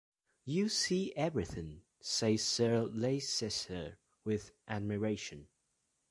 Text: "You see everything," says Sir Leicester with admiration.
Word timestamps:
"You 0.45 0.67
see 0.67 1.13
everything," 1.15 1.83
says 1.99 2.41
Sir 2.43 2.85
Leicester 2.85 3.99
with 4.25 4.51
admiration. 4.67 5.47